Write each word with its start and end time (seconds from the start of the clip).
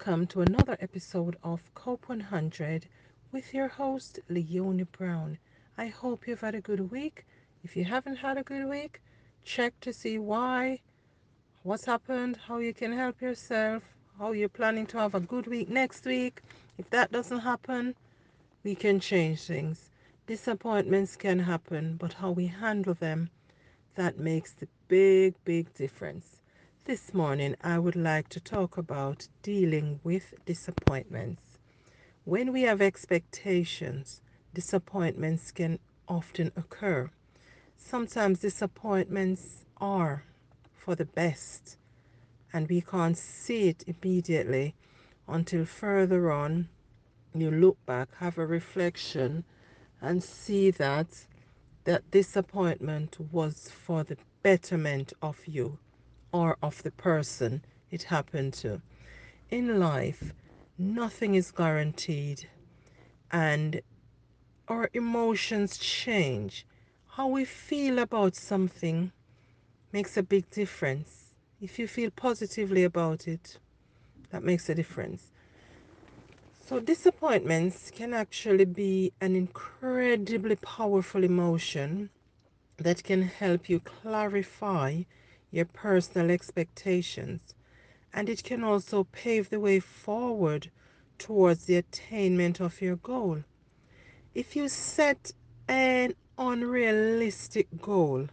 Welcome 0.00 0.28
to 0.28 0.40
another 0.40 0.78
episode 0.80 1.36
of 1.44 1.74
Cope 1.74 2.08
100 2.08 2.86
with 3.32 3.52
your 3.52 3.68
host, 3.68 4.18
Leonie 4.30 4.84
Brown. 4.84 5.36
I 5.76 5.88
hope 5.88 6.26
you've 6.26 6.40
had 6.40 6.54
a 6.54 6.62
good 6.62 6.90
week. 6.90 7.26
If 7.64 7.76
you 7.76 7.84
haven't 7.84 8.16
had 8.16 8.38
a 8.38 8.42
good 8.42 8.66
week, 8.66 9.02
check 9.44 9.78
to 9.82 9.92
see 9.92 10.16
why, 10.16 10.80
what's 11.64 11.84
happened, 11.84 12.38
how 12.48 12.56
you 12.56 12.72
can 12.72 12.94
help 12.94 13.20
yourself, 13.20 13.82
how 14.18 14.32
you're 14.32 14.48
planning 14.48 14.86
to 14.86 14.96
have 14.96 15.14
a 15.14 15.20
good 15.20 15.46
week 15.46 15.68
next 15.68 16.06
week. 16.06 16.40
If 16.78 16.88
that 16.88 17.12
doesn't 17.12 17.40
happen, 17.40 17.94
we 18.64 18.74
can 18.74 19.00
change 19.00 19.42
things. 19.42 19.90
Disappointments 20.26 21.14
can 21.14 21.40
happen, 21.40 21.96
but 21.96 22.14
how 22.14 22.30
we 22.30 22.46
handle 22.46 22.94
them, 22.94 23.28
that 23.96 24.18
makes 24.18 24.52
the 24.54 24.66
big, 24.88 25.34
big 25.44 25.74
difference. 25.74 26.39
This 26.90 27.14
morning, 27.14 27.54
I 27.62 27.78
would 27.78 27.94
like 27.94 28.28
to 28.30 28.40
talk 28.40 28.76
about 28.76 29.28
dealing 29.44 30.00
with 30.02 30.34
disappointments. 30.44 31.56
When 32.24 32.52
we 32.52 32.62
have 32.62 32.82
expectations, 32.82 34.20
disappointments 34.52 35.52
can 35.52 35.78
often 36.08 36.50
occur. 36.56 37.08
Sometimes 37.76 38.40
disappointments 38.40 39.64
are 39.80 40.24
for 40.72 40.96
the 40.96 41.04
best, 41.04 41.78
and 42.52 42.68
we 42.68 42.80
can't 42.80 43.16
see 43.16 43.68
it 43.68 43.84
immediately 43.86 44.74
until 45.28 45.66
further 45.66 46.32
on 46.32 46.68
you 47.32 47.52
look 47.52 47.78
back, 47.86 48.08
have 48.16 48.36
a 48.36 48.44
reflection, 48.44 49.44
and 50.00 50.24
see 50.24 50.72
that 50.72 51.24
that 51.84 52.10
disappointment 52.10 53.16
was 53.30 53.70
for 53.70 54.02
the 54.02 54.16
betterment 54.42 55.12
of 55.22 55.46
you 55.46 55.78
or 56.32 56.56
of 56.62 56.82
the 56.82 56.90
person 56.92 57.62
it 57.90 58.04
happened 58.04 58.54
to. 58.54 58.80
In 59.50 59.80
life, 59.80 60.32
nothing 60.78 61.34
is 61.34 61.50
guaranteed, 61.50 62.48
and 63.30 63.80
our 64.68 64.88
emotions 64.94 65.78
change. 65.78 66.64
How 67.08 67.26
we 67.26 67.44
feel 67.44 67.98
about 67.98 68.36
something 68.36 69.12
makes 69.92 70.16
a 70.16 70.22
big 70.22 70.48
difference. 70.50 71.34
If 71.60 71.78
you 71.78 71.88
feel 71.88 72.10
positively 72.10 72.84
about 72.84 73.26
it, 73.26 73.58
that 74.30 74.44
makes 74.44 74.68
a 74.68 74.74
difference. 74.74 75.32
So, 76.66 76.78
disappointments 76.78 77.90
can 77.90 78.14
actually 78.14 78.64
be 78.64 79.12
an 79.20 79.34
incredibly 79.34 80.54
powerful 80.56 81.24
emotion 81.24 82.10
that 82.76 83.02
can 83.02 83.22
help 83.22 83.68
you 83.68 83.80
clarify 83.80 85.02
your 85.50 85.64
personal 85.64 86.30
expectations, 86.30 87.54
and 88.12 88.28
it 88.28 88.42
can 88.44 88.64
also 88.64 89.04
pave 89.04 89.50
the 89.50 89.60
way 89.60 89.80
forward 89.80 90.70
towards 91.18 91.64
the 91.64 91.76
attainment 91.76 92.60
of 92.60 92.80
your 92.80 92.96
goal. 92.96 93.44
If 94.34 94.56
you 94.56 94.68
set 94.68 95.32
an 95.68 96.14
unrealistic 96.38 97.68
goal, 97.80 98.28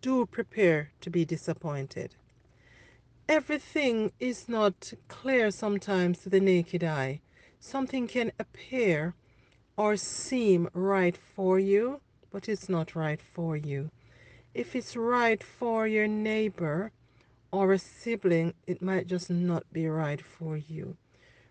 do 0.00 0.26
prepare 0.26 0.90
to 1.00 1.10
be 1.10 1.24
disappointed. 1.24 2.14
Everything 3.28 4.12
is 4.20 4.48
not 4.48 4.92
clear 5.08 5.50
sometimes 5.50 6.18
to 6.18 6.28
the 6.28 6.40
naked 6.40 6.84
eye. 6.84 7.20
Something 7.58 8.06
can 8.06 8.32
appear 8.38 9.14
or 9.76 9.96
seem 9.96 10.68
right 10.72 11.16
for 11.16 11.58
you, 11.58 12.00
but 12.30 12.48
it's 12.48 12.68
not 12.68 12.94
right 12.94 13.20
for 13.20 13.56
you. 13.56 13.90
If 14.54 14.76
it's 14.76 14.94
right 14.94 15.42
for 15.42 15.88
your 15.88 16.06
neighbor 16.06 16.92
or 17.50 17.72
a 17.72 17.78
sibling, 17.78 18.54
it 18.68 18.80
might 18.80 19.08
just 19.08 19.28
not 19.28 19.64
be 19.72 19.88
right 19.88 20.20
for 20.20 20.56
you. 20.56 20.96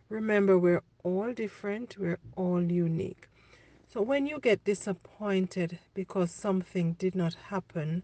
Remember, 0.07 0.57
we're 0.57 0.83
all 1.03 1.33
different, 1.33 1.97
we're 1.99 2.19
all 2.37 2.63
unique. 2.63 3.27
So 3.91 4.01
when 4.01 4.25
you 4.25 4.39
get 4.39 4.63
disappointed 4.63 5.79
because 5.93 6.31
something 6.31 6.93
did 6.93 7.13
not 7.13 7.33
happen 7.49 8.03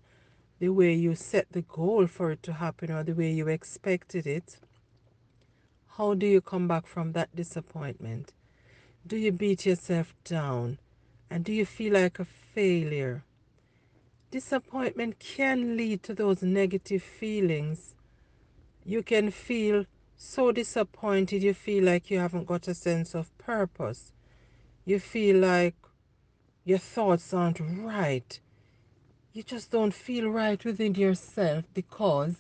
the 0.60 0.70
way 0.70 0.94
you 0.94 1.16
set 1.16 1.48
the 1.54 1.62
goal 1.62 2.06
for 2.06 2.32
it 2.32 2.44
to 2.44 2.54
happen 2.54 2.92
or 2.92 3.02
the 3.04 3.16
way 3.16 3.32
you 3.32 3.48
expected 3.48 4.28
it, 4.28 4.58
how 5.98 6.14
do 6.14 6.26
you 6.26 6.42
come 6.42 6.68
back 6.68 6.86
from 6.86 7.14
that 7.14 7.34
disappointment? 7.34 8.34
Do 9.08 9.16
you 9.16 9.32
beat 9.32 9.66
yourself 9.66 10.14
down? 10.26 10.78
And 11.30 11.46
do 11.46 11.54
you 11.54 11.66
feel 11.66 11.94
like 11.94 12.20
a 12.20 12.26
failure? 12.26 13.24
Disappointment 14.32 15.20
can 15.20 15.76
lead 15.76 16.04
to 16.04 16.14
those 16.14 16.42
negative 16.42 17.04
feelings. 17.04 17.96
You 18.86 19.04
can 19.04 19.32
feel 19.32 19.86
so 20.16 20.52
disappointed, 20.52 21.44
you 21.44 21.54
feel 21.54 21.84
like 21.86 22.12
you 22.12 22.20
haven't 22.20 22.46
got 22.46 22.68
a 22.68 22.74
sense 22.74 23.16
of 23.16 23.36
purpose. 23.38 24.12
You 24.86 25.00
feel 25.00 25.38
like 25.38 25.76
your 26.66 26.78
thoughts 26.78 27.34
aren't 27.34 27.60
right. 27.62 28.40
You 29.34 29.44
just 29.44 29.72
don't 29.72 29.94
feel 29.94 30.30
right 30.30 30.64
within 30.64 30.96
yourself 30.96 31.66
because 31.74 32.36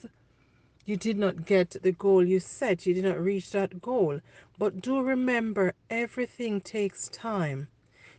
you 0.86 0.98
did 0.98 1.18
not 1.18 1.46
get 1.46 1.76
the 1.82 1.92
goal 1.92 2.26
you 2.26 2.40
set. 2.40 2.86
You 2.86 2.94
did 2.94 3.06
not 3.06 3.20
reach 3.20 3.52
that 3.52 3.82
goal. 3.82 4.20
But 4.58 4.82
do 4.82 5.02
remember, 5.02 5.74
everything 5.90 6.62
takes 6.62 7.10
time. 7.10 7.68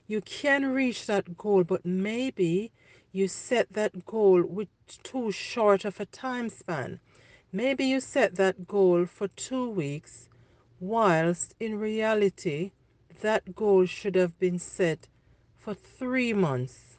You 0.07 0.21
can 0.21 0.73
reach 0.73 1.07
that 1.07 1.37
goal, 1.37 1.65
but 1.65 1.85
maybe 1.85 2.73
you 3.13 3.29
set 3.29 3.73
that 3.73 4.07
goal 4.07 4.43
with 4.43 4.69
too 5.03 5.33
short 5.33 5.85
of 5.85 6.01
a 6.01 6.07
time 6.07 6.49
span. 6.49 7.01
Maybe 7.53 7.85
you 7.85 8.01
set 8.01 8.37
that 8.37 8.69
goal 8.69 9.07
for 9.07 9.29
two 9.29 9.69
weeks, 9.69 10.29
whilst 10.79 11.55
in 11.59 11.79
reality, 11.79 12.71
that 13.21 13.55
goal 13.55 13.87
should 13.87 14.15
have 14.15 14.39
been 14.39 14.59
set 14.59 15.09
for 15.59 15.75
three 15.75 16.33
months. 16.33 16.99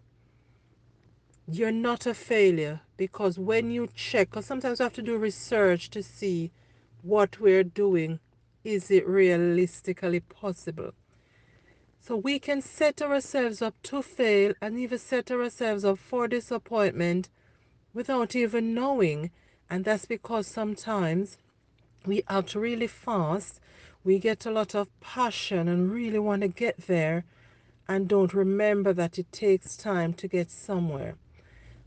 You're 1.48 1.72
not 1.72 2.06
a 2.06 2.14
failure 2.14 2.82
because 2.98 3.40
when 3.40 3.72
you 3.72 3.88
check, 3.96 4.30
because 4.30 4.46
sometimes 4.46 4.80
we 4.80 4.84
have 4.84 4.94
to 4.94 5.02
do 5.02 5.18
research 5.18 5.90
to 5.92 6.04
see 6.04 6.52
what 7.02 7.40
we're 7.40 7.64
doing, 7.64 8.20
is 8.64 8.92
it 8.92 9.08
realistically 9.08 10.20
possible? 10.20 10.92
So 12.04 12.16
we 12.16 12.40
can 12.40 12.64
set 12.64 13.00
ourselves 13.00 13.62
up 13.62 13.76
to 13.84 14.02
fail 14.02 14.54
and 14.60 14.80
even 14.80 14.98
set 14.98 15.30
ourselves 15.30 15.86
up 15.86 16.00
for 16.00 16.28
disappointment 16.28 17.30
without 17.94 18.36
even 18.36 18.74
knowing. 18.74 19.30
And 19.70 19.86
that's 19.86 20.06
because 20.06 20.48
sometimes 20.48 21.38
we 22.04 22.24
act 22.28 22.56
really 22.56 22.88
fast. 22.88 23.60
We 24.04 24.18
get 24.18 24.48
a 24.48 24.52
lot 24.52 24.74
of 24.74 24.88
passion 25.00 25.68
and 25.68 25.92
really 25.92 26.18
want 26.18 26.42
to 26.42 26.48
get 26.48 26.88
there 26.88 27.24
and 27.88 28.08
don't 28.08 28.34
remember 28.34 28.94
that 28.94 29.20
it 29.20 29.32
takes 29.32 29.78
time 29.78 30.14
to 30.14 30.28
get 30.28 30.50
somewhere. 30.50 31.16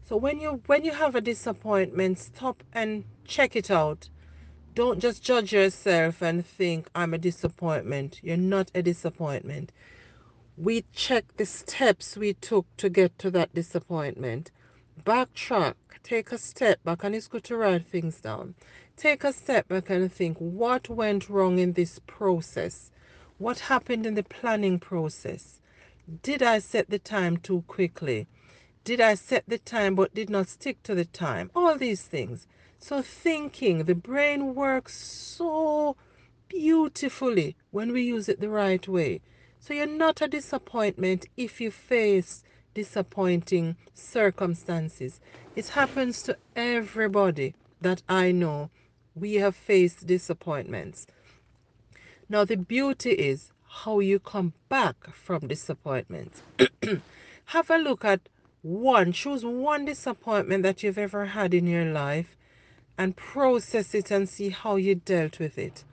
So 0.08 0.16
when 0.16 0.38
you 0.38 0.62
when 0.66 0.84
you 0.84 0.92
have 0.92 1.16
a 1.16 1.20
disappointment, 1.20 2.20
stop 2.20 2.62
and 2.72 3.04
check 3.24 3.56
it 3.56 3.68
out. 3.68 4.08
Don't 4.76 5.00
just 5.00 5.24
judge 5.24 5.52
yourself 5.52 6.22
and 6.22 6.46
think 6.46 6.88
I'm 6.94 7.14
a 7.14 7.18
disappointment. 7.18 8.20
You're 8.22 8.36
not 8.36 8.70
a 8.76 8.82
disappointment 8.82 9.72
we 10.56 10.84
check 10.92 11.24
the 11.36 11.46
steps 11.46 12.16
we 12.16 12.32
took 12.34 12.66
to 12.76 12.88
get 12.88 13.18
to 13.18 13.30
that 13.30 13.54
disappointment. 13.54 14.52
Backtrack, 15.04 15.74
take 16.04 16.30
a 16.30 16.38
step 16.38 16.82
back, 16.84 17.02
and 17.02 17.14
it's 17.14 17.26
good 17.26 17.44
to 17.44 17.56
write 17.56 17.86
things 17.86 18.20
down. 18.20 18.54
Take 18.96 19.24
a 19.24 19.32
step 19.32 19.66
back 19.66 19.90
and 19.90 20.12
think 20.12 20.38
what 20.38 20.88
went 20.88 21.28
wrong 21.28 21.58
in 21.58 21.72
this 21.72 21.98
process? 22.06 22.92
What 23.38 23.58
happened 23.58 24.06
in 24.06 24.14
the 24.14 24.22
planning 24.22 24.78
process? 24.78 25.60
Did 26.22 26.42
I 26.42 26.60
set 26.60 26.88
the 26.88 27.00
time 27.00 27.38
too 27.38 27.64
quickly? 27.66 28.28
Did 28.84 29.00
I 29.00 29.14
set 29.14 29.44
the 29.48 29.58
time 29.58 29.96
but 29.96 30.14
did 30.14 30.30
not 30.30 30.48
stick 30.48 30.82
to 30.84 30.94
the 30.94 31.06
time? 31.06 31.50
All 31.56 31.76
these 31.76 32.02
things. 32.02 32.46
So, 32.78 33.02
thinking, 33.02 33.84
the 33.84 33.94
brain 33.94 34.54
works 34.54 34.94
so 34.96 35.96
beautifully 36.48 37.56
when 37.70 37.92
we 37.92 38.02
use 38.02 38.28
it 38.28 38.40
the 38.40 38.50
right 38.50 38.86
way. 38.86 39.20
So 39.66 39.72
you're 39.72 39.86
not 39.86 40.20
a 40.20 40.28
disappointment 40.28 41.24
if 41.38 41.58
you 41.58 41.70
face 41.70 42.44
disappointing 42.74 43.76
circumstances. 43.94 45.20
It 45.56 45.68
happens 45.68 46.22
to 46.24 46.36
everybody 46.54 47.54
that 47.80 48.02
I 48.06 48.30
know. 48.30 48.68
We 49.14 49.36
have 49.36 49.56
faced 49.56 50.06
disappointments. 50.06 51.06
Now, 52.28 52.44
the 52.44 52.58
beauty 52.58 53.12
is 53.12 53.52
how 53.66 54.00
you 54.00 54.18
come 54.18 54.52
back 54.68 54.96
from 55.14 55.48
disappointment. 55.48 56.42
Have 57.46 57.70
a 57.70 57.78
look 57.78 58.04
at 58.04 58.20
one, 58.60 59.12
choose 59.12 59.46
one 59.46 59.86
disappointment 59.86 60.62
that 60.64 60.82
you've 60.82 60.98
ever 60.98 61.24
had 61.24 61.54
in 61.54 61.66
your 61.66 61.86
life 61.86 62.36
and 62.98 63.16
process 63.16 63.94
it 63.94 64.10
and 64.10 64.28
see 64.28 64.50
how 64.50 64.76
you 64.76 64.94
dealt 64.94 65.38
with 65.38 65.56
it. 65.56 65.84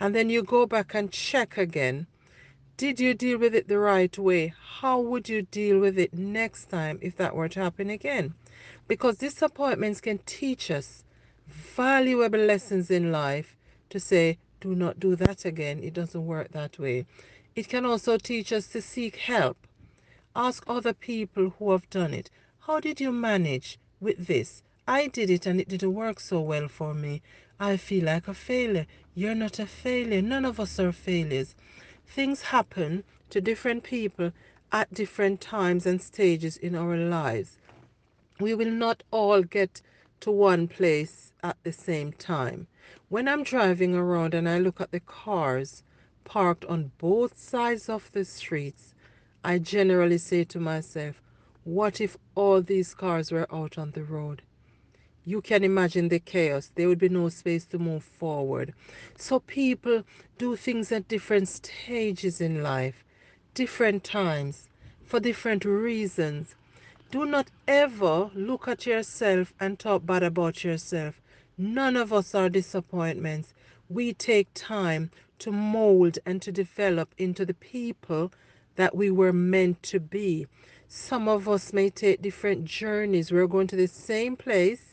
And 0.00 0.14
then 0.14 0.30
you 0.30 0.42
go 0.42 0.64
back 0.64 0.94
and 0.94 1.12
check 1.12 1.58
again 1.58 2.06
did 2.80 2.98
you 2.98 3.12
deal 3.12 3.36
with 3.36 3.54
it 3.54 3.68
the 3.68 3.78
right 3.78 4.16
way? 4.16 4.54
How 4.80 4.98
would 5.00 5.28
you 5.28 5.42
deal 5.42 5.78
with 5.80 5.98
it 5.98 6.14
next 6.14 6.70
time 6.70 6.98
if 7.02 7.14
that 7.18 7.36
were 7.36 7.50
to 7.50 7.60
happen 7.60 7.90
again? 7.90 8.32
Because 8.88 9.18
disappointments 9.18 10.00
can 10.00 10.16
teach 10.24 10.70
us 10.70 11.04
valuable 11.46 12.38
lessons 12.38 12.90
in 12.90 13.12
life 13.12 13.54
to 13.90 14.00
say, 14.00 14.38
do 14.62 14.74
not 14.74 14.98
do 14.98 15.14
that 15.14 15.44
again. 15.44 15.82
It 15.82 15.92
doesn't 15.92 16.24
work 16.24 16.52
that 16.52 16.78
way. 16.78 17.04
It 17.54 17.68
can 17.68 17.84
also 17.84 18.16
teach 18.16 18.50
us 18.50 18.66
to 18.68 18.80
seek 18.80 19.16
help. 19.16 19.58
Ask 20.34 20.64
other 20.66 20.94
people 20.94 21.50
who 21.58 21.72
have 21.72 21.90
done 21.90 22.14
it. 22.14 22.30
How 22.60 22.80
did 22.80 22.98
you 22.98 23.12
manage 23.12 23.78
with 24.00 24.26
this? 24.26 24.62
I 24.88 25.08
did 25.08 25.28
it 25.28 25.44
and 25.44 25.60
it 25.60 25.68
didn't 25.68 25.92
work 25.92 26.18
so 26.18 26.40
well 26.40 26.66
for 26.66 26.94
me. 26.94 27.20
I 27.58 27.76
feel 27.76 28.06
like 28.06 28.26
a 28.26 28.32
failure. 28.32 28.86
You're 29.14 29.34
not 29.34 29.58
a 29.58 29.66
failure. 29.66 30.22
None 30.22 30.46
of 30.46 30.58
us 30.58 30.80
are 30.80 30.92
failures. 30.92 31.54
Things 32.10 32.42
happen 32.42 33.04
to 33.30 33.40
different 33.40 33.84
people 33.84 34.32
at 34.72 34.92
different 34.92 35.40
times 35.40 35.86
and 35.86 36.02
stages 36.02 36.56
in 36.56 36.74
our 36.74 36.96
lives. 36.96 37.58
We 38.40 38.52
will 38.52 38.72
not 38.72 39.04
all 39.12 39.44
get 39.44 39.80
to 40.18 40.32
one 40.32 40.66
place 40.66 41.32
at 41.44 41.56
the 41.62 41.70
same 41.70 42.12
time. 42.12 42.66
When 43.10 43.28
I'm 43.28 43.44
driving 43.44 43.94
around 43.94 44.34
and 44.34 44.48
I 44.48 44.58
look 44.58 44.80
at 44.80 44.90
the 44.90 44.98
cars 44.98 45.84
parked 46.24 46.64
on 46.64 46.90
both 46.98 47.38
sides 47.38 47.88
of 47.88 48.10
the 48.10 48.24
streets, 48.24 48.92
I 49.44 49.60
generally 49.60 50.18
say 50.18 50.42
to 50.42 50.58
myself, 50.58 51.22
what 51.62 52.00
if 52.00 52.16
all 52.34 52.60
these 52.60 52.92
cars 52.92 53.30
were 53.30 53.46
out 53.54 53.78
on 53.78 53.92
the 53.92 54.02
road? 54.02 54.42
You 55.30 55.40
can 55.40 55.62
imagine 55.62 56.08
the 56.08 56.18
chaos. 56.18 56.72
There 56.74 56.88
would 56.88 56.98
be 56.98 57.08
no 57.08 57.28
space 57.28 57.64
to 57.66 57.78
move 57.78 58.02
forward. 58.02 58.74
So 59.16 59.38
people 59.38 60.02
do 60.38 60.56
things 60.56 60.90
at 60.90 61.06
different 61.06 61.46
stages 61.46 62.40
in 62.40 62.64
life, 62.64 63.04
different 63.54 64.02
times, 64.02 64.68
for 65.04 65.20
different 65.20 65.64
reasons. 65.64 66.56
Do 67.12 67.24
not 67.26 67.48
ever 67.68 68.32
look 68.34 68.66
at 68.66 68.86
yourself 68.86 69.54
and 69.60 69.78
talk 69.78 70.04
bad 70.04 70.24
about 70.24 70.64
yourself. 70.64 71.20
None 71.56 71.94
of 71.94 72.12
us 72.12 72.34
are 72.34 72.48
disappointments. 72.48 73.54
We 73.88 74.14
take 74.14 74.48
time 74.54 75.12
to 75.38 75.52
mold 75.52 76.18
and 76.26 76.42
to 76.42 76.50
develop 76.50 77.14
into 77.18 77.46
the 77.46 77.54
people 77.54 78.32
that 78.74 78.96
we 78.96 79.12
were 79.12 79.32
meant 79.32 79.80
to 79.84 80.00
be. 80.00 80.48
Some 80.88 81.28
of 81.28 81.48
us 81.48 81.72
may 81.72 81.88
take 81.88 82.20
different 82.20 82.64
journeys. 82.64 83.30
We're 83.30 83.46
going 83.46 83.68
to 83.68 83.76
the 83.76 83.86
same 83.86 84.34
place, 84.34 84.89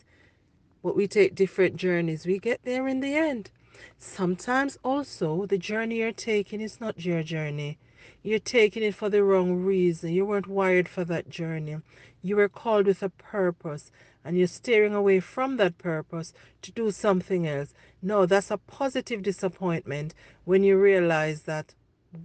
but 0.87 0.95
we 0.95 1.05
take 1.05 1.35
different 1.35 1.75
journeys. 1.75 2.25
We 2.25 2.39
get 2.39 2.61
there 2.63 2.87
in 2.87 3.01
the 3.01 3.13
end. 3.13 3.51
Sometimes 3.99 4.79
also 4.85 5.45
the 5.45 5.57
journey 5.57 5.97
you're 5.97 6.13
taking 6.13 6.61
is 6.61 6.79
not 6.79 7.03
your 7.03 7.23
journey. 7.23 7.77
You're 8.23 8.39
taking 8.39 8.83
it 8.83 8.95
for 8.95 9.09
the 9.09 9.21
wrong 9.21 9.65
reason. 9.65 10.13
You 10.13 10.25
weren't 10.25 10.47
wired 10.47 10.87
for 10.87 11.03
that 11.03 11.27
journey. 11.27 11.75
You 12.21 12.37
were 12.37 12.47
called 12.47 12.85
with 12.85 13.03
a 13.03 13.09
purpose 13.09 13.91
and 14.23 14.37
you're 14.37 14.47
steering 14.47 14.93
away 14.93 15.19
from 15.19 15.57
that 15.57 15.77
purpose 15.77 16.31
to 16.61 16.71
do 16.71 16.89
something 16.91 17.45
else. 17.45 17.73
No, 18.01 18.25
that's 18.25 18.49
a 18.49 18.57
positive 18.57 19.21
disappointment 19.21 20.13
when 20.45 20.63
you 20.63 20.77
realize 20.77 21.41
that, 21.41 21.73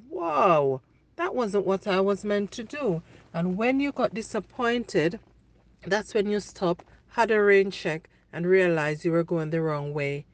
wow, 0.09 0.82
that 1.17 1.35
wasn't 1.35 1.67
what 1.67 1.88
I 1.88 2.00
was 2.00 2.25
meant 2.25 2.53
to 2.53 2.62
do. 2.62 3.03
And 3.35 3.56
when 3.56 3.81
you 3.81 3.91
got 3.91 4.14
disappointed, 4.14 5.19
that's 5.85 6.14
when 6.14 6.31
you 6.31 6.38
stop, 6.38 6.85
had 7.09 7.32
a 7.32 7.43
rain 7.43 7.73
check, 7.73 8.09
and 8.32 8.46
realize 8.46 9.05
you 9.05 9.12
were 9.12 9.25
going 9.25 9.50
the 9.50 9.61
wrong 9.61 9.93
way. 9.93 10.25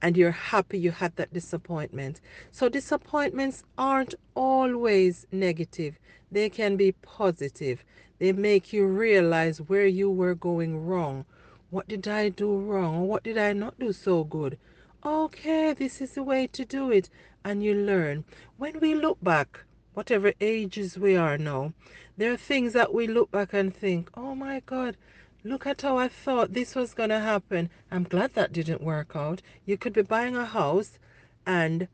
And 0.00 0.16
you're 0.16 0.32
happy 0.32 0.78
you 0.78 0.90
had 0.90 1.16
that 1.16 1.32
disappointment. 1.32 2.20
So, 2.50 2.68
disappointments 2.68 3.62
aren't 3.78 4.14
always 4.34 5.26
negative, 5.32 5.98
they 6.30 6.48
can 6.48 6.76
be 6.76 6.92
positive. 6.92 7.84
They 8.18 8.32
make 8.32 8.72
you 8.72 8.86
realize 8.86 9.60
where 9.60 9.86
you 9.86 10.08
were 10.08 10.34
going 10.34 10.86
wrong. 10.86 11.24
What 11.70 11.88
did 11.88 12.06
I 12.06 12.28
do 12.28 12.56
wrong? 12.56 13.08
What 13.08 13.24
did 13.24 13.36
I 13.36 13.52
not 13.52 13.78
do 13.80 13.92
so 13.92 14.24
good? 14.24 14.58
Okay, 15.04 15.72
this 15.72 16.00
is 16.00 16.12
the 16.12 16.22
way 16.22 16.46
to 16.46 16.64
do 16.64 16.90
it. 16.92 17.10
And 17.44 17.62
you 17.64 17.74
learn. 17.74 18.24
When 18.58 18.78
we 18.78 18.94
look 18.94 19.18
back, 19.22 19.64
whatever 19.94 20.32
ages 20.40 20.96
we 20.96 21.16
are 21.16 21.36
now, 21.36 21.72
there 22.16 22.32
are 22.32 22.36
things 22.36 22.72
that 22.74 22.94
we 22.94 23.06
look 23.06 23.30
back 23.30 23.52
and 23.52 23.74
think, 23.74 24.08
oh 24.14 24.34
my 24.34 24.62
God, 24.66 24.96
look 25.44 25.66
at 25.66 25.82
how 25.82 25.98
I 25.98 26.08
thought 26.08 26.52
this 26.52 26.74
was 26.74 26.94
going 26.94 27.10
to 27.10 27.20
happen. 27.20 27.70
I'm 27.90 28.04
glad 28.04 28.34
that 28.34 28.52
didn't 28.52 28.82
work 28.82 29.16
out. 29.16 29.42
You 29.66 29.76
could 29.76 29.92
be 29.92 30.02
buying 30.02 30.36
a 30.36 30.44
house 30.44 30.98
and 31.46 31.88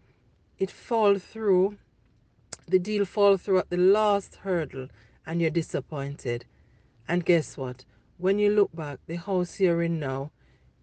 it 0.59 0.71
fall 0.71 1.19
through, 1.19 1.79
the 2.67 2.79
deal 2.79 3.05
fall 3.05 3.37
through 3.37 3.59
at 3.59 3.71
the 3.71 3.77
last 3.77 4.37
hurdle 4.37 4.89
and 5.27 5.41
you're 5.41 5.51
disappointed. 5.51 6.45
And 7.09 7.25
guess 7.25 7.57
what? 7.57 7.85
When 8.19 8.39
you 8.39 8.51
look 8.51 8.75
back, 8.75 8.99
the 9.07 9.17
house 9.17 9.61
you're 9.61 9.83
in 9.83 9.99
now 9.99 10.31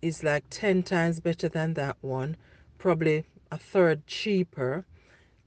is 0.02 0.24
like 0.24 0.46
10 0.50 0.84
times 0.84 1.20
better 1.20 1.50
than 1.50 1.74
that 1.76 1.98
one, 2.02 2.38
probably 2.78 3.26
a 3.52 3.58
third 3.58 4.08
cheaper, 4.08 4.86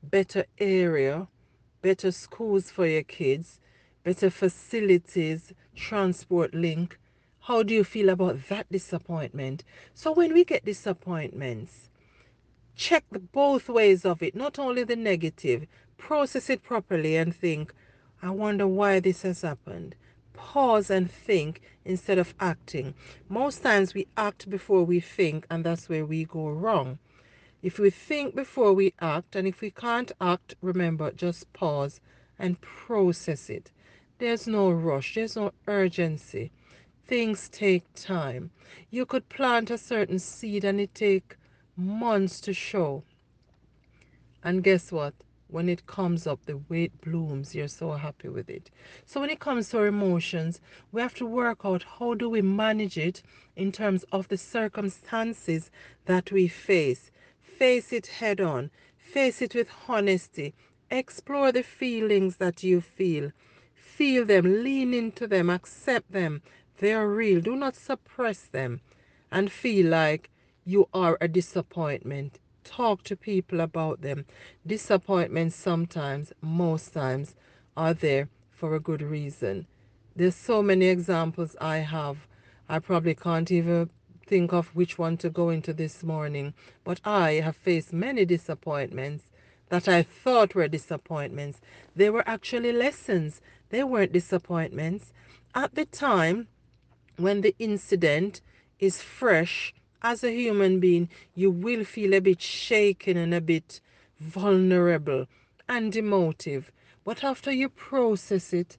better 0.02 0.44
area, 0.58 1.26
better 1.82 2.12
schools 2.12 2.70
for 2.70 2.86
your 2.86 3.02
kids, 3.02 3.60
better 4.04 4.30
facilities, 4.30 5.52
transport 5.74 6.54
link. 6.54 6.98
How 7.48 7.62
do 7.62 7.72
you 7.72 7.82
feel 7.82 8.10
about 8.10 8.48
that 8.50 8.70
disappointment? 8.70 9.64
So 9.94 10.12
when 10.12 10.34
we 10.34 10.44
get 10.44 10.66
disappointments, 10.66 11.88
check 12.76 13.04
both 13.32 13.70
ways 13.70 14.04
of 14.04 14.22
it, 14.22 14.34
not 14.34 14.58
only 14.58 14.84
the 14.84 14.96
negative, 14.96 15.66
process 15.96 16.50
it 16.50 16.62
properly 16.62 17.16
and 17.16 17.34
think, 17.34 17.72
I 18.20 18.28
wonder 18.32 18.66
why 18.68 19.00
this 19.00 19.22
has 19.22 19.40
happened. 19.40 19.94
Pause 20.34 20.90
and 20.90 21.10
think 21.10 21.62
instead 21.86 22.18
of 22.18 22.34
acting. 22.38 22.92
Most 23.30 23.62
times 23.62 23.94
we 23.94 24.08
act 24.18 24.50
before 24.50 24.84
we 24.84 25.00
think, 25.00 25.46
and 25.48 25.64
that's 25.64 25.88
where 25.88 26.04
we 26.04 26.26
go 26.26 26.50
wrong. 26.50 26.98
If 27.62 27.78
we 27.78 27.88
think 27.88 28.34
before 28.34 28.74
we 28.74 28.92
act, 29.00 29.34
and 29.34 29.48
if 29.48 29.62
we 29.62 29.70
can't 29.70 30.12
act, 30.20 30.54
remember, 30.60 31.12
just 31.12 31.50
pause 31.54 31.98
and 32.38 32.60
process 32.60 33.48
it. 33.48 33.72
There's 34.18 34.46
no 34.46 34.70
rush, 34.70 35.14
there's 35.14 35.36
no 35.36 35.52
urgency. 35.66 36.52
Things 37.08 37.48
take 37.48 37.82
time. 37.94 38.50
You 38.90 39.04
could 39.04 39.28
plant 39.28 39.70
a 39.70 39.78
certain 39.78 40.20
seed 40.20 40.62
and 40.62 40.80
it 40.80 40.94
take 40.94 41.36
months 41.76 42.40
to 42.42 42.52
show. 42.52 43.02
And 44.44 44.62
guess 44.62 44.92
what? 44.92 45.14
When 45.48 45.68
it 45.68 45.86
comes 45.86 46.26
up, 46.26 46.44
the 46.46 46.58
way 46.68 46.84
it 46.84 47.00
blooms, 47.00 47.54
you're 47.54 47.66
so 47.66 47.92
happy 47.92 48.28
with 48.28 48.48
it. 48.48 48.70
So 49.06 49.20
when 49.20 49.30
it 49.30 49.40
comes 49.40 49.70
to 49.70 49.78
our 49.78 49.86
emotions, 49.86 50.60
we 50.92 51.00
have 51.00 51.14
to 51.14 51.26
work 51.26 51.60
out 51.64 51.84
how 51.98 52.14
do 52.14 52.28
we 52.28 52.42
manage 52.42 52.96
it 52.96 53.22
in 53.56 53.72
terms 53.72 54.04
of 54.12 54.28
the 54.28 54.36
circumstances 54.38 55.70
that 56.04 56.30
we 56.30 56.46
face 56.46 57.10
face 57.58 57.92
it 57.92 58.06
head 58.06 58.40
on, 58.40 58.70
face 58.96 59.42
it 59.42 59.52
with 59.52 59.68
honesty, 59.88 60.54
explore 60.92 61.50
the 61.50 61.62
feelings 61.62 62.36
that 62.36 62.62
you 62.62 62.80
feel. 62.80 63.32
Feel 63.74 64.24
them, 64.24 64.62
lean 64.62 64.94
into 64.94 65.26
them, 65.26 65.50
accept 65.50 66.12
them. 66.12 66.40
They 66.80 66.92
are 66.92 67.08
real. 67.08 67.40
Do 67.40 67.56
not 67.56 67.74
suppress 67.74 68.42
them 68.42 68.80
and 69.32 69.50
feel 69.50 69.88
like 69.88 70.30
you 70.64 70.88
are 70.94 71.18
a 71.20 71.26
disappointment. 71.26 72.38
Talk 72.62 73.02
to 73.04 73.16
people 73.16 73.60
about 73.60 74.02
them. 74.02 74.26
Disappointments 74.64 75.56
sometimes, 75.56 76.32
most 76.40 76.92
times, 76.92 77.34
are 77.76 77.94
there 77.94 78.28
for 78.50 78.74
a 78.74 78.80
good 78.80 79.02
reason. 79.02 79.66
There's 80.14 80.36
so 80.36 80.62
many 80.62 80.86
examples 80.86 81.56
I 81.60 81.78
have. 81.78 82.28
I 82.68 82.78
probably 82.78 83.14
can't 83.14 83.50
even 83.50 83.90
think 84.26 84.52
of 84.52 84.68
which 84.76 84.98
one 84.98 85.16
to 85.18 85.30
go 85.30 85.48
into 85.48 85.72
this 85.72 86.04
morning, 86.04 86.54
but 86.84 87.00
I 87.04 87.34
have 87.34 87.56
faced 87.56 87.92
many 87.92 88.24
disappointments 88.24 89.24
that 89.68 89.88
I 89.88 90.02
thought 90.02 90.54
were 90.54 90.68
disappointments. 90.68 91.60
They 91.96 92.10
were 92.10 92.28
actually 92.28 92.72
lessons, 92.72 93.40
they 93.70 93.82
weren't 93.82 94.12
disappointments. 94.12 95.12
At 95.54 95.74
the 95.74 95.86
time 95.86 96.46
when 97.18 97.40
the 97.40 97.54
incident 97.58 98.40
is 98.78 99.02
fresh, 99.02 99.74
as 100.02 100.22
a 100.22 100.30
human 100.30 100.78
being, 100.78 101.08
you 101.34 101.50
will 101.50 101.84
feel 101.84 102.14
a 102.14 102.20
bit 102.20 102.40
shaken 102.40 103.16
and 103.16 103.34
a 103.34 103.40
bit 103.40 103.80
vulnerable 104.20 105.26
and 105.68 105.94
emotive. 105.96 106.70
But 107.04 107.24
after 107.24 107.50
you 107.52 107.68
process 107.68 108.52
it 108.52 108.76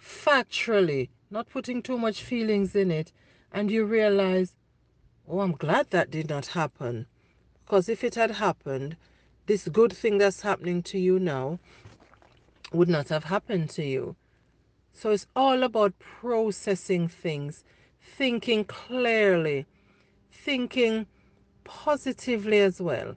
factually, 0.00 1.08
not 1.30 1.48
putting 1.48 1.82
too 1.82 1.96
much 1.96 2.22
feelings 2.22 2.74
in 2.74 2.90
it, 2.90 3.12
and 3.52 3.70
you 3.70 3.84
realize, 3.84 4.54
Oh, 5.28 5.40
I'm 5.40 5.52
glad 5.52 5.90
that 5.90 6.10
did 6.10 6.28
not 6.28 6.46
happen. 6.46 7.06
Because 7.64 7.88
if 7.88 8.04
it 8.04 8.14
had 8.14 8.32
happened, 8.32 8.96
this 9.46 9.68
good 9.68 9.92
thing 9.92 10.18
that's 10.18 10.42
happening 10.42 10.82
to 10.84 10.98
you 10.98 11.18
now 11.18 11.58
would 12.72 12.88
not 12.88 13.08
have 13.08 13.24
happened 13.24 13.70
to 13.70 13.84
you. 13.84 14.16
So 14.96 15.10
it's 15.10 15.26
all 15.36 15.62
about 15.62 15.98
processing 15.98 17.06
things, 17.06 17.64
thinking 18.00 18.64
clearly, 18.64 19.66
thinking 20.32 21.06
positively 21.64 22.60
as 22.60 22.80
well. 22.80 23.14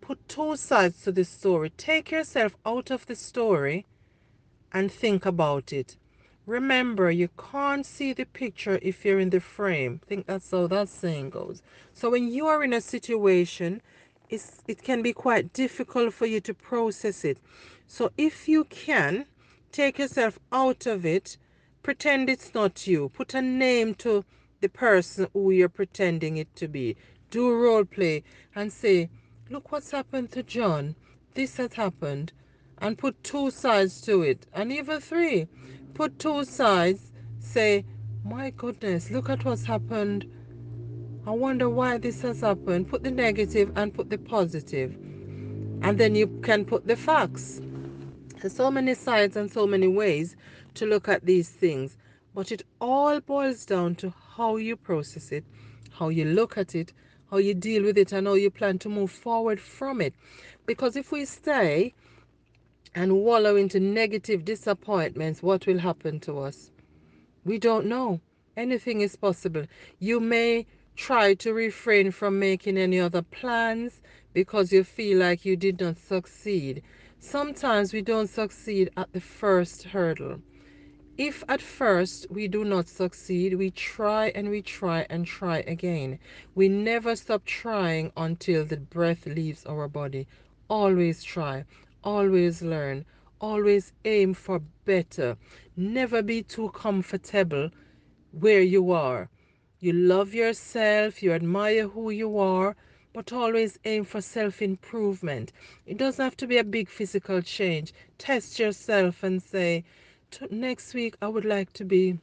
Put 0.00 0.28
two 0.28 0.56
sides 0.56 1.00
to 1.04 1.12
the 1.12 1.24
story. 1.24 1.70
Take 1.76 2.10
yourself 2.10 2.56
out 2.66 2.90
of 2.90 3.06
the 3.06 3.14
story 3.14 3.86
and 4.72 4.90
think 4.90 5.24
about 5.24 5.72
it. 5.72 5.96
Remember, 6.44 7.08
you 7.12 7.28
can't 7.38 7.86
see 7.86 8.12
the 8.12 8.24
picture 8.24 8.80
if 8.82 9.04
you're 9.04 9.20
in 9.20 9.30
the 9.30 9.38
frame. 9.38 10.00
I 10.02 10.06
think 10.08 10.26
that's 10.26 10.50
how 10.50 10.66
that 10.66 10.88
saying 10.88 11.30
goes. 11.30 11.62
So 11.94 12.10
when 12.10 12.26
you 12.32 12.46
are 12.48 12.64
in 12.64 12.72
a 12.72 12.80
situation, 12.80 13.80
it's, 14.28 14.60
it 14.66 14.82
can 14.82 15.02
be 15.02 15.12
quite 15.12 15.52
difficult 15.52 16.12
for 16.14 16.26
you 16.26 16.40
to 16.40 16.52
process 16.52 17.24
it. 17.24 17.38
So 17.86 18.10
if 18.18 18.48
you 18.48 18.64
can, 18.64 19.26
take 19.72 19.98
yourself 19.98 20.38
out 20.52 20.86
of 20.86 21.04
it, 21.04 21.36
pretend 21.82 22.30
it's 22.30 22.54
not 22.54 22.86
you, 22.86 23.08
put 23.08 23.34
a 23.34 23.42
name 23.42 23.94
to 23.96 24.24
the 24.60 24.68
person 24.68 25.26
who 25.32 25.50
you're 25.50 25.68
pretending 25.68 26.36
it 26.36 26.54
to 26.56 26.68
be. 26.68 26.96
Do 27.30 27.52
role 27.52 27.84
play 27.84 28.22
and 28.54 28.72
say, 28.72 29.10
Look 29.50 29.72
what's 29.72 29.90
happened 29.90 30.30
to 30.32 30.42
John. 30.42 30.94
This 31.34 31.56
has 31.56 31.72
happened. 31.74 32.32
And 32.78 32.98
put 32.98 33.22
two 33.24 33.50
sides 33.50 34.00
to 34.02 34.22
it, 34.22 34.46
and 34.52 34.72
even 34.72 35.00
three. 35.00 35.48
Put 35.94 36.18
two 36.18 36.44
sides. 36.44 37.10
Say, 37.38 37.84
My 38.24 38.50
goodness, 38.50 39.10
look 39.10 39.30
at 39.30 39.44
what's 39.44 39.64
happened 39.64 40.30
I 41.24 41.30
wonder 41.30 41.70
why 41.70 41.98
this 41.98 42.20
has 42.22 42.40
happened. 42.40 42.88
Put 42.88 43.04
the 43.04 43.10
negative 43.12 43.70
and 43.76 43.94
put 43.94 44.10
the 44.10 44.18
positive. 44.18 44.92
And 45.82 45.96
then 45.96 46.16
you 46.16 46.26
can 46.42 46.64
put 46.64 46.88
the 46.88 46.96
facts. 46.96 47.60
So 48.50 48.70
many 48.70 48.94
sides 48.94 49.36
and 49.36 49.50
so 49.50 49.66
many 49.66 49.86
ways 49.88 50.36
to 50.74 50.86
look 50.86 51.08
at 51.08 51.24
these 51.24 51.48
things. 51.48 51.96
But 52.34 52.50
it 52.50 52.62
all 52.80 53.20
boils 53.20 53.66
down 53.66 53.94
to 53.96 54.12
how 54.36 54.56
you 54.56 54.76
process 54.76 55.32
it, 55.32 55.44
how 55.90 56.08
you 56.08 56.24
look 56.24 56.56
at 56.56 56.74
it, 56.74 56.92
how 57.30 57.38
you 57.38 57.54
deal 57.54 57.82
with 57.82 57.98
it, 57.98 58.12
and 58.12 58.26
how 58.26 58.34
you 58.34 58.50
plan 58.50 58.78
to 58.80 58.88
move 58.88 59.10
forward 59.10 59.60
from 59.60 60.00
it. 60.00 60.14
Because 60.66 60.96
if 60.96 61.12
we 61.12 61.24
stay 61.24 61.94
and 62.94 63.22
wallow 63.22 63.56
into 63.56 63.80
negative 63.80 64.44
disappointments, 64.44 65.42
what 65.42 65.66
will 65.66 65.78
happen 65.78 66.20
to 66.20 66.38
us? 66.38 66.70
We 67.44 67.58
don't 67.58 67.86
know. 67.86 68.20
Anything 68.56 69.00
is 69.00 69.16
possible. 69.16 69.64
You 69.98 70.20
may 70.20 70.66
try 70.96 71.34
to 71.34 71.52
refrain 71.52 72.10
from 72.10 72.38
making 72.38 72.76
any 72.76 73.00
other 73.00 73.22
plans 73.22 74.00
because 74.32 74.72
you 74.72 74.84
feel 74.84 75.18
like 75.18 75.44
you 75.44 75.56
did 75.56 75.80
not 75.80 75.98
succeed. 75.98 76.82
Sometimes 77.24 77.92
we 77.92 78.02
don't 78.02 78.26
succeed 78.26 78.90
at 78.96 79.12
the 79.12 79.20
first 79.20 79.84
hurdle. 79.84 80.42
If 81.16 81.44
at 81.48 81.62
first 81.62 82.26
we 82.30 82.48
do 82.48 82.64
not 82.64 82.88
succeed, 82.88 83.54
we 83.54 83.70
try 83.70 84.30
and 84.34 84.50
we 84.50 84.60
try 84.60 85.06
and 85.08 85.24
try 85.24 85.58
again. 85.60 86.18
We 86.56 86.68
never 86.68 87.14
stop 87.14 87.44
trying 87.44 88.10
until 88.16 88.64
the 88.64 88.76
breath 88.76 89.24
leaves 89.24 89.64
our 89.66 89.86
body. 89.86 90.26
Always 90.68 91.22
try, 91.22 91.64
always 92.02 92.60
learn, 92.60 93.04
always 93.40 93.92
aim 94.04 94.34
for 94.34 94.58
better. 94.84 95.36
Never 95.76 96.22
be 96.22 96.42
too 96.42 96.70
comfortable 96.70 97.70
where 98.32 98.62
you 98.62 98.90
are. 98.90 99.30
You 99.78 99.92
love 99.92 100.34
yourself, 100.34 101.22
you 101.22 101.32
admire 101.32 101.86
who 101.86 102.10
you 102.10 102.36
are, 102.36 102.74
but 103.12 103.32
always 103.32 103.78
aim 103.84 104.04
for 104.04 104.20
self 104.20 104.62
improvement. 104.62 105.52
It 105.86 105.96
doesn't 105.98 106.22
have 106.24 106.36
to 106.38 106.46
be 106.46 106.58
a 106.58 106.64
big 106.64 106.88
physical 106.88 107.40
change. 107.42 107.92
Test 108.18 108.58
yourself 108.58 109.22
and 109.22 109.42
say, 109.42 109.84
next 110.50 110.94
week 110.94 111.16
I 111.20 111.28
would 111.28 111.44
like 111.44 111.72
to 111.74 111.84
be 111.84 112.18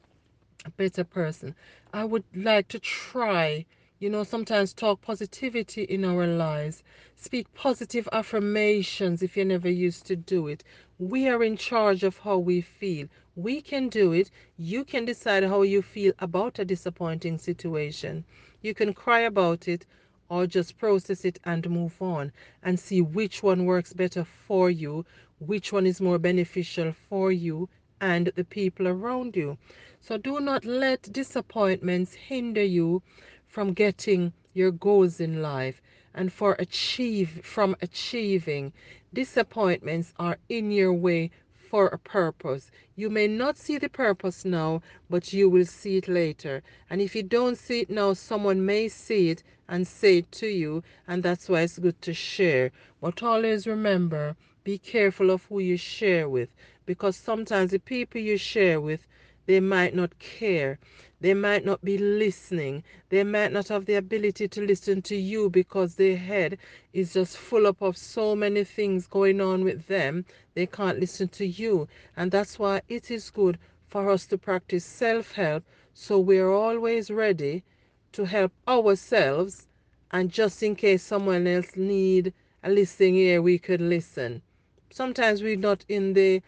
a 0.65 0.72
better 0.72 1.03
person. 1.03 1.55
I 1.93 2.05
would 2.05 2.24
like 2.36 2.67
to 2.69 2.79
try, 2.79 3.65
you 4.00 4.10
know, 4.10 4.24
sometimes 4.24 4.74
talk 4.74 5.01
positivity 5.01 5.84
in 5.84 6.03
our 6.03 6.27
lives, 6.27 6.84
speak 7.15 7.53
positive 7.53 8.08
affirmations 8.12 9.22
if 9.22 9.38
you 9.38 9.46
never 9.46 9.69
used 9.69 10.05
to 10.08 10.15
do 10.15 10.48
it. 10.48 10.63
We 10.98 11.27
are 11.27 11.43
in 11.43 11.58
charge 11.58 12.03
of 12.03 12.19
how 12.19 12.38
we 12.39 12.62
feel. 12.62 13.08
We 13.36 13.62
can 13.62 13.89
do 13.89 14.12
it. 14.12 14.31
You 14.58 14.84
can 14.84 15.05
decide 15.05 15.43
how 15.43 15.62
you 15.62 15.81
feel 15.81 16.13
about 16.19 16.60
a 16.60 16.65
disappointing 16.65 17.38
situation. 17.38 18.25
You 18.62 18.74
can 18.74 18.93
cry 18.93 19.19
about 19.22 19.67
it 19.67 19.86
or 20.29 20.48
just 20.48 20.77
process 20.77 21.25
it 21.25 21.39
and 21.43 21.69
move 21.69 22.01
on 22.01 22.31
and 22.63 22.79
see 22.79 23.01
which 23.01 23.43
one 23.43 23.65
works 23.65 23.93
better 23.93 24.24
for 24.24 24.69
you, 24.69 25.05
which 25.39 25.74
one 25.74 25.86
is 25.86 26.00
more 26.00 26.19
beneficial 26.19 26.91
for 26.93 27.31
you 27.31 27.67
and 28.00 28.27
the 28.36 28.43
people 28.43 28.88
around 28.88 29.36
you. 29.36 29.57
So 30.00 30.17
do 30.17 30.39
not 30.39 30.65
let 30.65 31.12
disappointments 31.12 32.13
hinder 32.13 32.63
you 32.63 33.01
from 33.48 33.74
getting 33.74 34.33
your 34.53 34.71
goals 34.71 35.19
in 35.19 35.41
life 35.41 35.81
and 36.13 36.31
for 36.31 36.55
achieve 36.59 37.41
from 37.43 37.75
achieving 37.81 38.71
disappointments 39.13 40.13
are 40.17 40.38
in 40.50 40.71
your 40.71 40.93
way 40.93 41.31
for 41.70 41.88
a 41.88 42.00
purpose. 42.00 42.72
You 42.96 43.12
may 43.12 43.28
not 43.28 43.56
see 43.56 43.78
the 43.78 43.90
purpose 43.90 44.44
now, 44.44 44.82
but 45.08 45.32
you 45.34 45.50
will 45.50 45.66
see 45.66 45.98
it 45.98 46.08
later. 46.08 46.64
And 46.90 47.00
if 47.00 47.16
you 47.16 47.22
don't 47.22 47.58
see 47.58 47.82
it 47.82 47.92
now, 47.92 48.14
someone 48.14 48.66
may 48.66 48.88
see 48.88 49.30
it 49.30 49.44
and 49.68 49.88
say 49.88 50.18
it 50.18 50.32
to 50.32 50.48
you, 50.48 50.82
and 51.08 51.22
that's 51.22 51.48
why 51.48 51.62
it's 51.62 51.78
good 51.78 52.02
to 52.02 52.14
share. 52.14 52.72
But 53.00 53.22
always 53.22 53.68
remember, 53.68 54.36
be 54.64 54.80
careful 54.80 55.30
of 55.30 55.46
who 55.46 55.60
you 55.60 55.78
share 55.78 56.28
with, 56.28 56.50
because 56.88 57.16
sometimes 57.16 57.70
the 57.70 57.80
people 57.80 58.20
you 58.20 58.38
share 58.38 58.82
with, 58.82 59.06
they 59.50 59.60
might 59.60 59.96
not 59.96 60.20
care. 60.20 60.77
They 61.22 61.34
might 61.34 61.65
not 61.65 61.84
be 61.84 61.98
listening. 61.98 62.84
They 63.10 63.24
might 63.24 63.51
not 63.51 63.70
have 63.70 63.86
the 63.88 63.96
ability 63.96 64.48
to 64.48 64.62
listen 64.62 65.01
to 65.01 65.15
you 65.15 65.50
because 65.50 65.96
their 65.96 66.18
head 66.18 66.60
is 66.94 67.13
just 67.13 67.36
full 67.36 67.65
up 67.65 67.82
of 67.82 67.98
so 67.98 68.36
many 68.36 68.63
things 68.63 69.08
going 69.08 69.41
on 69.41 69.63
with 69.63 69.88
them. 69.88 70.24
They 70.53 70.68
can't 70.68 71.00
listen 71.00 71.29
to 71.29 71.48
you. 71.48 71.88
And 72.15 72.29
that's 72.29 72.60
why 72.60 72.84
it 72.89 73.10
is 73.10 73.32
good 73.32 73.58
for 73.88 74.12
us 74.12 74.27
to 74.27 74.38
practice 74.38 74.86
self 74.86 75.32
help 75.32 75.63
so 75.96 76.20
we're 76.20 76.51
always 76.51 77.10
ready 77.10 77.63
to 78.12 78.25
help 78.25 78.51
ourselves. 78.68 79.65
And 80.12 80.29
just 80.29 80.62
in 80.62 80.75
case 80.75 81.01
someone 81.01 81.48
else 81.48 81.75
need 81.75 82.34
a 82.63 82.70
listening 82.70 83.15
ear, 83.15 83.41
we 83.41 83.58
could 83.58 83.82
listen. 83.82 84.44
Sometimes 84.91 85.41
we're 85.41 85.56
not 85.58 85.86
in 85.89 86.13
the 86.13 86.44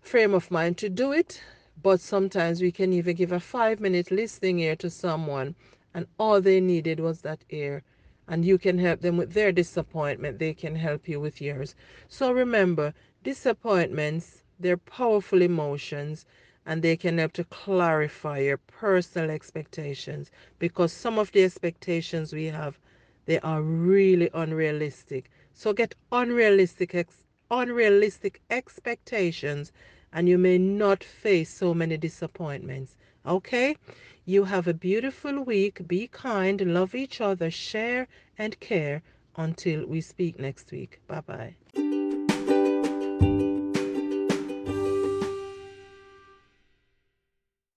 frame 0.00 0.32
of 0.32 0.50
mind 0.50 0.78
to 0.78 0.88
do 0.88 1.12
it 1.12 1.42
but 1.82 2.00
sometimes 2.00 2.60
we 2.62 2.72
can 2.72 2.92
even 2.92 3.16
give 3.16 3.32
a 3.32 3.40
five 3.40 3.80
minute 3.80 4.10
listening 4.10 4.58
ear 4.60 4.76
to 4.76 4.90
someone, 4.90 5.54
and 5.94 6.06
all 6.18 6.40
they 6.40 6.60
needed 6.60 7.00
was 7.00 7.22
that 7.22 7.44
ear. 7.50 7.82
And 8.28 8.44
you 8.44 8.58
can 8.58 8.78
help 8.78 9.00
them 9.00 9.16
with 9.16 9.32
their 9.32 9.52
disappointment, 9.52 10.38
they 10.38 10.54
can 10.54 10.76
help 10.76 11.08
you 11.08 11.20
with 11.20 11.40
yours. 11.40 11.74
So 12.08 12.32
remember, 12.32 12.94
disappointments, 13.22 14.42
they're 14.58 14.76
powerful 14.76 15.42
emotions 15.42 16.24
and 16.66 16.82
they 16.82 16.96
can 16.96 17.18
help 17.18 17.32
to 17.32 17.44
clarify 17.44 18.38
your 18.38 18.58
personal 18.58 19.30
expectations 19.30 20.30
because 20.58 20.92
some 20.92 21.18
of 21.18 21.32
the 21.32 21.44
expectations 21.44 22.32
we 22.32 22.46
have 22.46 22.78
they 23.26 23.38
are 23.40 23.62
really 23.62 24.30
unrealistic 24.34 25.30
so 25.52 25.72
get 25.72 25.94
unrealistic 26.12 26.94
ex- 26.94 27.22
unrealistic 27.50 28.40
expectations 28.50 29.72
and 30.12 30.28
you 30.28 30.38
may 30.38 30.58
not 30.58 31.04
face 31.04 31.52
so 31.52 31.74
many 31.74 31.96
disappointments. 31.96 32.96
Okay? 33.26 33.76
You 34.24 34.44
have 34.44 34.66
a 34.66 34.74
beautiful 34.74 35.42
week. 35.42 35.86
Be 35.86 36.08
kind, 36.08 36.60
love 36.74 36.94
each 36.94 37.20
other, 37.20 37.50
share, 37.50 38.08
and 38.38 38.58
care 38.60 39.02
until 39.36 39.86
we 39.86 40.00
speak 40.00 40.38
next 40.38 40.70
week. 40.72 41.00
Bye 41.06 41.20
bye. 41.20 41.59